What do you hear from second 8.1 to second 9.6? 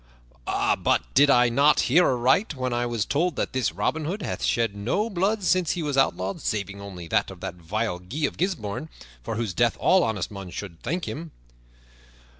of Gisbourne, for whose